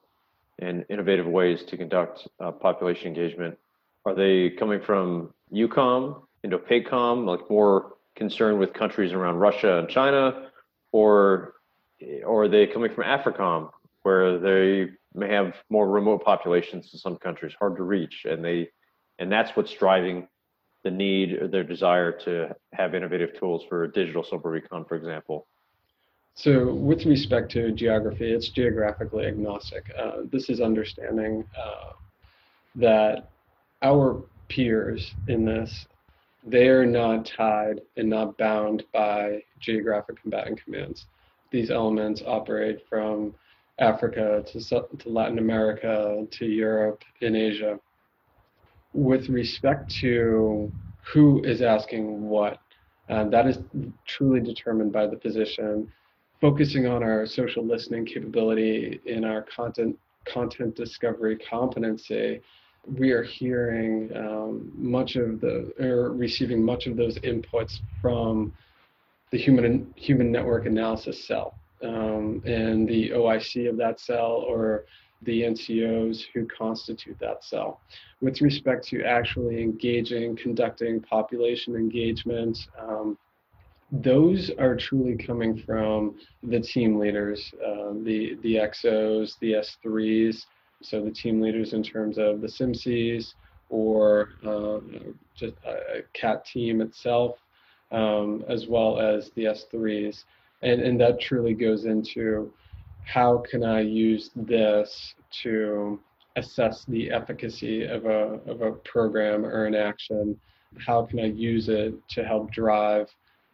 [0.60, 3.58] and innovative ways to conduct uh, population engagement?
[4.06, 10.50] Are they coming from EUCOM, Indo-PACOM, like more concerned with countries around Russia and China,
[10.92, 11.54] or
[12.26, 13.70] or are they coming from AFRICOM,
[14.04, 18.70] where they may have more remote populations in some countries, hard to reach, and they
[19.20, 20.28] and that's what's driving
[20.84, 25.48] the need or their desire to have innovative tools for digital civil recon, for example.
[26.36, 29.92] So, with respect to geography, it's geographically agnostic.
[29.98, 31.94] Uh, this is understanding uh,
[32.76, 33.30] that
[33.82, 35.86] our peers in this,
[36.46, 41.08] they're not tied and not bound by geographic combatant commands.
[41.52, 43.34] These elements operate from
[43.80, 47.80] Africa to, to Latin America to Europe and Asia.
[48.94, 50.72] With respect to
[51.14, 52.60] who is asking what,
[53.10, 53.60] uh, that is
[54.06, 55.92] truly determined by the physician.
[56.42, 62.40] Focusing on our social listening capability in our content content discovery competency,
[62.98, 68.54] we are hearing um, much of the or receiving much of those inputs from
[69.32, 74.86] the human human network analysis cell um, and the OIC of that cell or
[75.24, 77.82] the NCOs who constitute that cell.
[78.22, 83.18] With respect to actually engaging, conducting population engagement, um,
[83.92, 90.46] those are truly coming from the team leaders, uh, the, the XOs, the S3s,
[90.82, 93.34] so the team leaders in terms of the CMSEs
[93.70, 94.80] or uh,
[95.36, 97.38] just a CAT team itself,
[97.92, 100.24] um, as well as the S3s
[100.62, 102.52] and and that truly goes into
[103.12, 106.00] how can I use this to
[106.36, 110.40] assess the efficacy of a of a program or an action?
[110.86, 113.08] How can I use it to help drive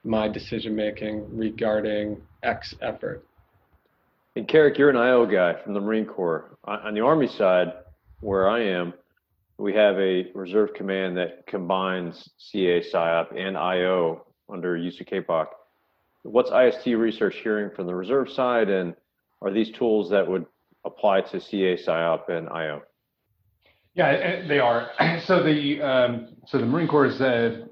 [0.03, 3.25] my decision making regarding X effort?
[4.35, 6.57] And Carrick, you're an IO guy from the Marine Corps.
[6.65, 7.71] On the Army side,
[8.19, 8.93] where I am,
[9.57, 15.07] we have a reserve command that combines CA, PSYOP, and IO under UC
[16.23, 18.95] what's IST research hearing from the reserve side, and
[19.41, 20.45] are these tools that would
[20.85, 22.81] apply to CA, PSYOP, and IO?
[23.95, 24.91] Yeah, they are.
[25.25, 27.65] So the um, so the Marine Corps is, uh,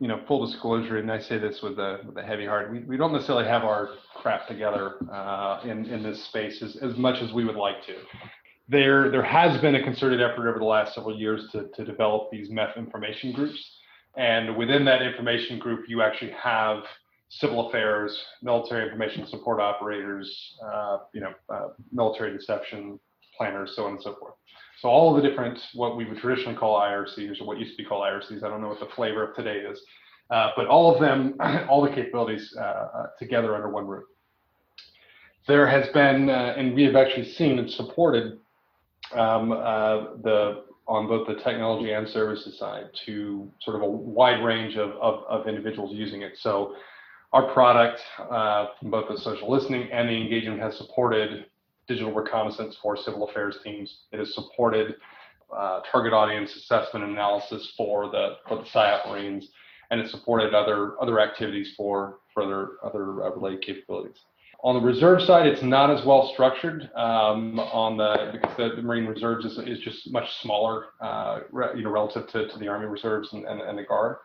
[0.00, 2.70] you know, full disclosure, and I say this with a with a heavy heart.
[2.70, 6.96] We, we don't necessarily have our crap together uh, in in this space as, as
[6.96, 7.94] much as we would like to.
[8.68, 12.30] There there has been a concerted effort over the last several years to to develop
[12.30, 13.78] these MEF information groups,
[14.16, 16.82] and within that information group, you actually have
[17.28, 22.98] civil affairs, military information support operators, uh, you know, uh, military deception
[23.36, 24.34] planners, so on and so forth.
[24.80, 27.82] So all of the different, what we would traditionally call IRCs, or what used to
[27.82, 29.80] be called IRCs, I don't know what the flavor of today is,
[30.30, 31.36] uh, but all of them,
[31.68, 34.04] all the capabilities uh, uh, together under one roof.
[35.48, 38.38] There has been, uh, and we have actually seen and supported
[39.12, 44.76] um, the on both the technology and services side to sort of a wide range
[44.76, 46.32] of, of, of individuals using it.
[46.38, 46.76] So
[47.36, 51.44] our product, uh, from both the social listening and the engagement, has supported
[51.86, 54.04] digital reconnaissance for civil affairs teams.
[54.10, 54.94] It has supported
[55.54, 59.50] uh, target audience assessment analysis for the for the PSYOP Marines,
[59.90, 64.16] and it supported other other activities for for other uh, related capabilities.
[64.64, 68.82] On the reserve side, it's not as well structured um, on the because the, the,
[68.82, 71.40] Marine Reserves is, is just much smaller, uh,
[71.76, 74.16] you know, relative to, to the Army Reserves and, and, and the Guard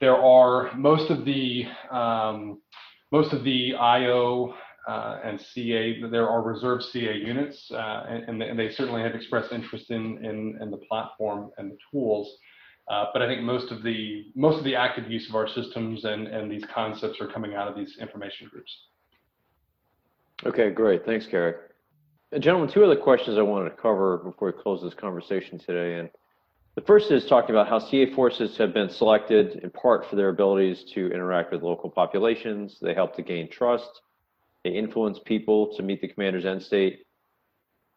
[0.00, 2.60] there are most of the um,
[3.10, 4.54] most of the IO
[4.86, 6.00] uh, and CA.
[6.10, 10.58] There are reserve CA units, uh, and, and, they certainly have expressed interest in, in,
[10.60, 12.36] in the platform and the tools.
[12.88, 16.04] Uh, but I think most of the most of the active use of our systems
[16.04, 18.74] and, and these concepts are coming out of these information groups.
[20.46, 21.04] Okay, great.
[21.04, 21.56] Thanks, Carrick.
[22.38, 25.98] Gentlemen, two other questions I wanted to cover before we close this conversation today.
[25.98, 26.08] And
[26.78, 30.28] the first is talking about how CA forces have been selected in part for their
[30.28, 32.78] abilities to interact with local populations.
[32.80, 33.90] They help to gain trust.
[34.62, 37.00] They influence people to meet the commander's end state.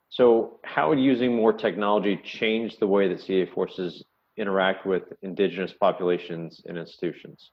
[0.10, 4.04] So, how would using more technology change the way that CA forces
[4.36, 7.52] interact with indigenous populations and institutions?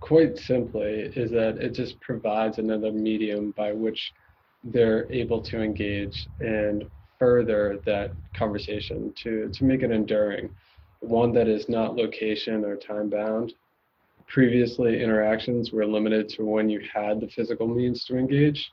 [0.00, 4.10] Quite simply, is that it just provides another medium by which
[4.64, 6.90] they're able to engage and
[7.22, 10.50] further that conversation to, to make it enduring,
[10.98, 13.54] one that is not location or time bound.
[14.26, 18.72] Previously, interactions were limited to when you had the physical means to engage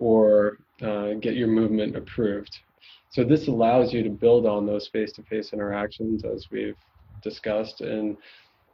[0.00, 2.58] or uh, get your movement approved.
[3.10, 6.76] So this allows you to build on those face-to-face interactions as we've
[7.22, 8.16] discussed and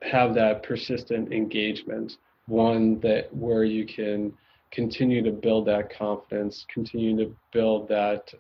[0.00, 2.16] have that persistent engagement,
[2.46, 4.32] one that where you can
[4.70, 8.32] continue to build that confidence, continue to build that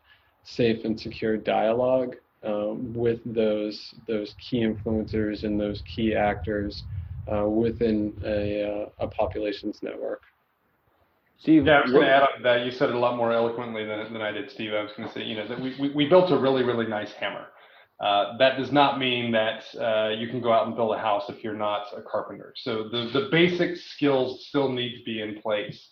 [0.44, 6.84] safe and secure dialogue um, with those those key influencers and those key actors
[7.32, 10.22] uh, within a, uh, a population's network.
[11.38, 12.66] Steve, yeah, I was going to add on that.
[12.66, 14.74] You said it a lot more eloquently than, than I did, Steve.
[14.74, 16.86] I was going to say, you know, that we, we, we built a really, really
[16.86, 17.46] nice hammer.
[17.98, 21.24] Uh, that does not mean that uh, you can go out and build a house
[21.28, 22.52] if you're not a carpenter.
[22.56, 25.90] So the, the basic skills still need to be in place.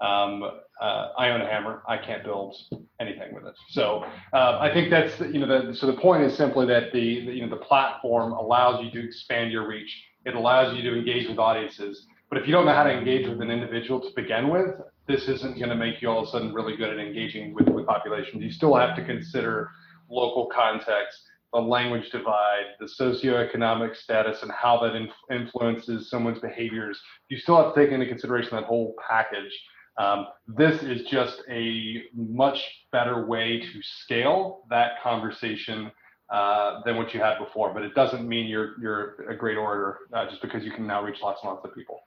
[0.00, 0.42] Um,
[0.80, 1.82] uh, I own a hammer.
[1.86, 2.56] I can't build
[3.00, 3.54] anything with it.
[3.68, 7.26] So uh, I think that's you know the, so the point is simply that the,
[7.26, 9.94] the, you know the platform allows you to expand your reach.
[10.24, 12.06] It allows you to engage with audiences.
[12.30, 14.76] But if you don't know how to engage with an individual to begin with,
[15.08, 17.68] this isn't going to make you all of a sudden really good at engaging with,
[17.68, 18.42] with populations.
[18.42, 19.68] You still have to consider
[20.08, 21.18] local context,
[21.52, 27.00] the language divide, the socioeconomic status, and how that inf- influences someone's behaviors.
[27.28, 29.52] You still have to take into consideration that whole package.
[30.00, 32.58] Um, this is just a much
[32.90, 35.92] better way to scale that conversation
[36.30, 37.74] uh, than what you had before.
[37.74, 41.04] But it doesn't mean you're you're a great orator uh, just because you can now
[41.04, 42.00] reach lots and lots of people.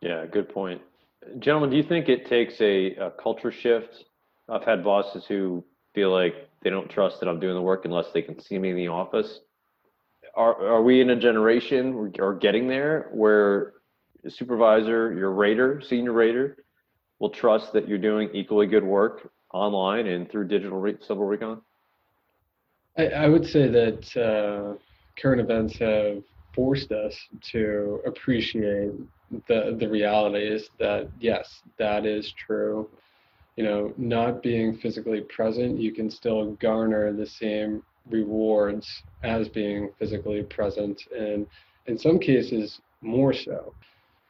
[0.00, 0.82] Yeah, good point,
[1.38, 1.70] gentlemen.
[1.70, 4.04] Do you think it takes a, a culture shift?
[4.48, 6.34] I've had bosses who feel like
[6.64, 8.88] they don't trust that I'm doing the work unless they can see me in the
[8.88, 9.38] office.
[10.34, 13.74] Are are we in a generation or getting there where
[14.26, 16.64] supervisor, your rater, senior rater,
[17.18, 21.60] will trust that you're doing equally good work online and through digital re- civil recon?
[22.98, 24.78] I, I, would say that uh,
[25.20, 26.22] current events have
[26.54, 27.16] forced us
[27.52, 28.92] to appreciate
[29.48, 32.88] the the reality is that yes, that is true.
[33.56, 38.86] You know, not being physically present, you can still garner the same rewards
[39.22, 41.46] as being physically present, and
[41.86, 43.72] in some cases more so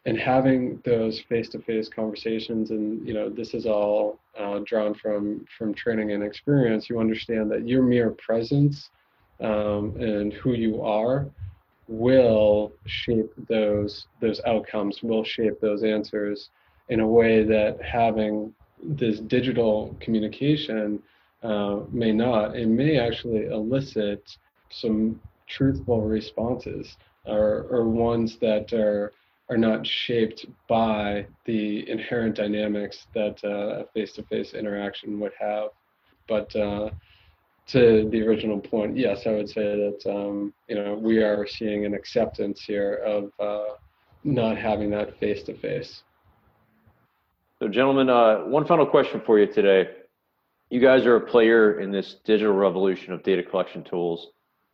[0.06, 5.72] and having those face-to-face conversations and you know this is all uh, drawn from from
[5.74, 8.90] training and experience you understand that your mere presence
[9.40, 11.26] um, and who you are
[11.88, 16.50] will shape those those outcomes will shape those answers
[16.88, 21.02] in a way that having this digital communication
[21.42, 22.56] uh, may not.
[22.56, 24.22] It may actually elicit
[24.70, 26.96] some truthful responses
[27.26, 29.12] or, or ones that are
[29.50, 35.68] are not shaped by the inherent dynamics that uh, a face-to-face interaction would have.
[36.28, 36.90] But uh,
[37.68, 41.84] to the original point, yes, I would say that um, you know we are seeing
[41.84, 43.74] an acceptance here of uh,
[44.24, 46.02] not having that face-to-face.
[47.60, 49.90] So, gentlemen, uh, one final question for you today.
[50.70, 54.28] You guys are a player in this digital revolution of data collection tools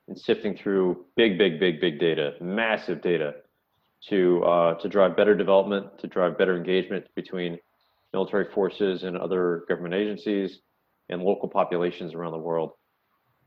[0.09, 3.35] and sifting through big, big, big, big data, massive data
[4.09, 7.59] to uh, to drive better development, to drive better engagement between
[8.13, 10.61] military forces and other government agencies
[11.09, 12.73] and local populations around the world.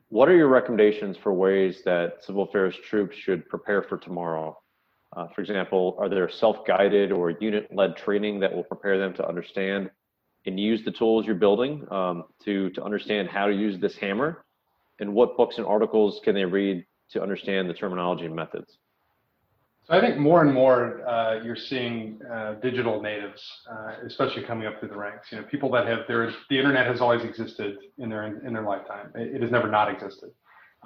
[0.09, 4.57] What are your recommendations for ways that civil affairs troops should prepare for tomorrow?
[5.15, 9.89] Uh, for example, are there self-guided or unit-led training that will prepare them to understand
[10.45, 14.45] and use the tools you're building um, to to understand how to use this hammer?
[14.99, 18.77] And what books and articles can they read to understand the terminology and methods?
[19.85, 24.65] So I think more and more uh, you're seeing uh, digital natives, uh, especially coming
[24.65, 25.27] up through the ranks.
[25.29, 28.53] You know, people that have there is the internet has always existed in their in
[28.53, 29.11] their lifetime.
[29.15, 30.29] It, it has never not existed.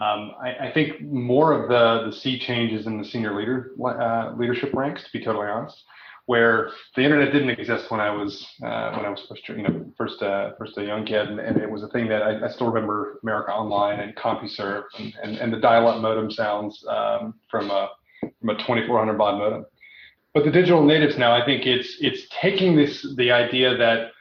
[0.02, 4.34] Um, I, I, think more of the the sea changes in the senior leader uh,
[4.36, 5.84] leadership ranks, to be totally honest.
[6.26, 9.86] where the internet didn't exist when I was uh, when I was first you know
[9.96, 12.50] first uh, first a young kid, and, and it was a thing that I, I,
[12.50, 17.70] still remember America Online and CompuServe and, and, and the dial-up modem sounds um, from
[17.70, 17.90] a
[18.40, 19.66] from a 2400 baud modem.
[20.34, 24.12] But the digital natives now, I think it's it's taking this the idea that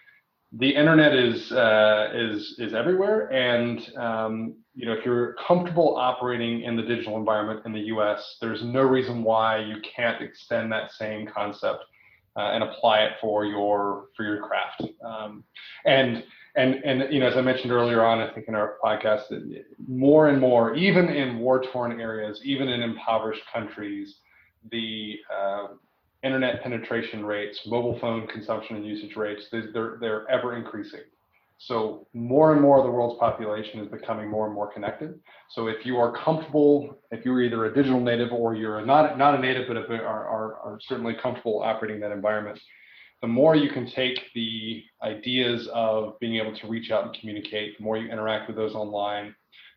[0.52, 6.62] the internet is uh, is is everywhere, and um, you know if you're comfortable operating
[6.62, 10.92] in the digital environment in the U.S., there's no reason why you can't extend that
[10.92, 11.84] same concept
[12.36, 14.84] uh, and apply it for your for your craft.
[15.04, 15.44] Um,
[15.84, 16.24] and
[16.56, 19.24] and and you know, as I mentioned earlier on, I think in our podcast,
[19.86, 24.16] more and more, even in war-torn areas, even in impoverished countries,
[24.70, 25.66] the uh,
[26.22, 31.00] internet penetration rates, mobile phone consumption and usage rates, they're they're ever increasing.
[31.58, 35.18] So more and more of the world's population is becoming more and more connected.
[35.50, 39.34] So if you are comfortable, if you're either a digital native or you're not not
[39.34, 42.60] a native, but are, are, are certainly comfortable operating that environment,
[43.22, 47.78] the more you can take the ideas of being able to reach out and communicate,
[47.78, 49.34] the more you interact with those online,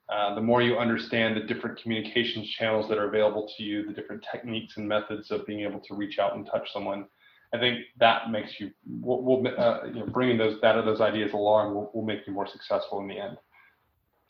[0.09, 3.93] uh, the more you understand the different communications channels that are available to you, the
[3.93, 7.05] different techniques and methods of being able to reach out and touch someone
[7.53, 8.71] I think that makes you,
[9.01, 12.33] will, will uh, you know, bringing those that those ideas along will, will make you
[12.33, 13.37] more successful in the end.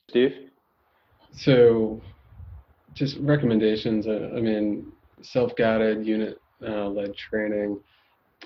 [0.10, 0.50] Steve.
[1.34, 2.02] So,
[2.94, 4.08] just recommendations.
[4.08, 4.92] Uh, I mean,
[5.22, 7.80] self-guided unit-led uh, training.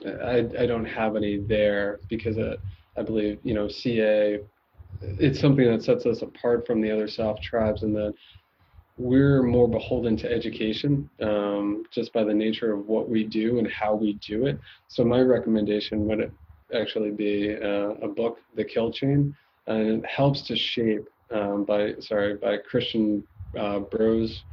[0.05, 2.57] I I don't have any there because uh,
[2.97, 4.39] I believe you know CA.
[5.01, 8.13] It's something that sets us apart from the other SOF tribes, and that
[8.97, 13.69] we're more beholden to education um, just by the nature of what we do and
[13.71, 14.59] how we do it.
[14.87, 16.31] So my recommendation would
[16.75, 19.35] actually be uh, a book, The Kill Chain,
[19.67, 23.23] and it helps to shape um, by sorry by Christian
[23.57, 24.43] uh, Brose,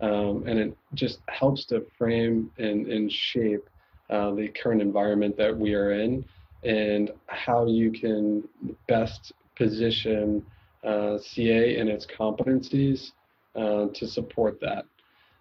[0.00, 3.68] um, and it just helps to frame and, and shape
[4.10, 6.24] uh, the current environment that we are in
[6.64, 8.42] and how you can
[8.88, 10.44] best position
[10.84, 13.12] uh, CA and its competencies
[13.56, 14.84] uh, to support that.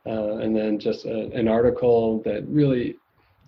[0.07, 2.95] Uh, and then just a, an article that really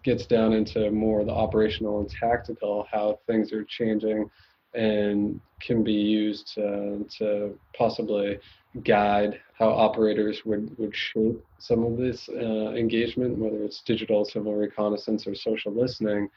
[0.04, 4.30] gets down into more the operational and tactical, how things are changing
[4.74, 8.38] and can be used to, to possibly
[8.84, 14.54] guide how operators would, would shape some of this uh, engagement, whether it's digital civil
[14.56, 16.30] reconnaissance or social listening,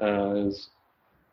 [0.00, 0.70] uh, is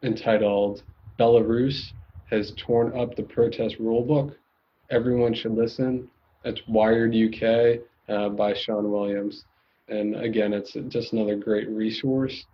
[0.03, 0.83] entitled
[1.19, 1.91] Belarus
[2.29, 4.33] has torn up the protest rulebook.
[4.89, 6.07] Everyone should listen.
[6.43, 9.45] It's Wired UK uh, by Sean Williams.
[9.89, 12.45] And again, it's just another great resource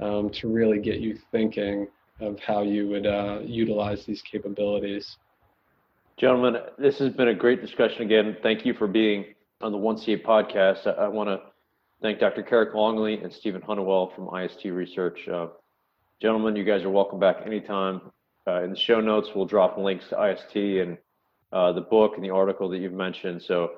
[0.00, 1.88] um, to really get you thinking
[2.20, 5.16] of how you would uh, utilize these capabilities.
[6.18, 8.38] Gentlemen, this has been a great discussion again.
[8.42, 10.86] Thank you for being on the 1CA podcast.
[10.86, 11.40] I, I want to
[12.00, 12.42] thank Dr.
[12.42, 15.28] Carrick Longley and Stephen Hunnewell from IST Research.
[15.28, 15.48] Uh,
[16.22, 18.00] gentlemen, you guys are welcome back anytime.
[18.46, 20.96] Uh, in the show notes, we'll drop links to IST and
[21.52, 23.42] uh, the book and the article that you've mentioned.
[23.42, 23.72] So if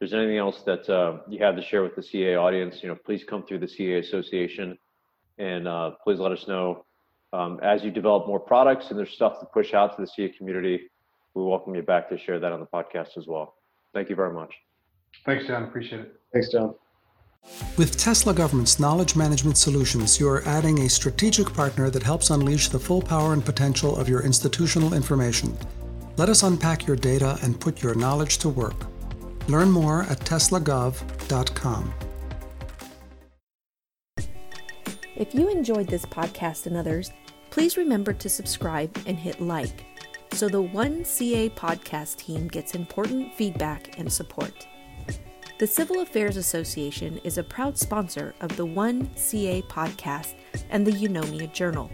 [0.00, 2.96] there's anything else that uh, you have to share with the CA audience, you know,
[3.04, 4.78] please come through the CA Association
[5.36, 6.86] and uh, please let us know
[7.34, 10.30] um, as you develop more products and there's stuff to push out to the CA
[10.30, 10.88] community.
[11.34, 13.54] We welcome you back to share that on the podcast as well.
[13.94, 14.52] Thank you very much.
[15.24, 15.64] Thanks, John.
[15.64, 16.20] Appreciate it.
[16.32, 16.74] Thanks, John.
[17.76, 22.68] With Tesla Government's knowledge management solutions, you are adding a strategic partner that helps unleash
[22.68, 25.56] the full power and potential of your institutional information.
[26.16, 28.86] Let us unpack your data and put your knowledge to work.
[29.48, 31.94] Learn more at teslagov.com.
[35.16, 37.10] If you enjoyed this podcast and others,
[37.50, 39.84] please remember to subscribe and hit like
[40.32, 44.66] so the 1CA podcast team gets important feedback and support.
[45.58, 50.34] The Civil Affairs Association is a proud sponsor of the 1CA podcast
[50.70, 51.90] and the Eunomia Journal.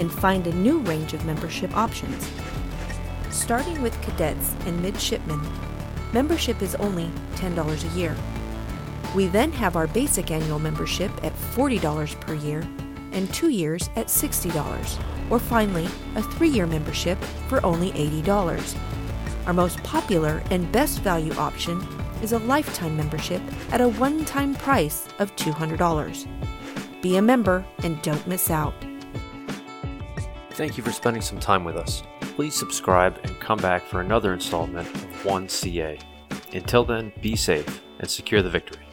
[0.00, 2.28] and find a new range of membership options
[3.48, 5.40] starting with cadets and midshipmen,
[6.12, 8.14] membership is only $10 a year.
[9.14, 12.68] We then have our basic annual membership at $40 per year
[13.12, 17.16] and two years at $60, or finally, a three year membership
[17.48, 18.76] for only $80.
[19.48, 21.80] Our most popular and best value option
[22.22, 23.40] is a lifetime membership
[23.72, 27.00] at a one time price of $200.
[27.00, 28.74] Be a member and don't miss out.
[30.50, 32.02] Thank you for spending some time with us.
[32.20, 35.98] Please subscribe and come back for another installment of 1CA.
[36.52, 38.87] Until then, be safe and secure the victory.